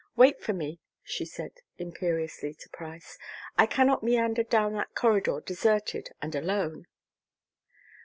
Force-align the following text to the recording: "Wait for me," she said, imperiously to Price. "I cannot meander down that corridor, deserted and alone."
"Wait 0.15 0.41
for 0.41 0.51
me," 0.51 0.79
she 1.03 1.23
said, 1.23 1.51
imperiously 1.77 2.55
to 2.55 2.67
Price. 2.69 3.19
"I 3.55 3.67
cannot 3.67 4.01
meander 4.01 4.41
down 4.41 4.73
that 4.73 4.95
corridor, 4.95 5.39
deserted 5.45 6.09
and 6.23 6.33
alone." 6.33 6.87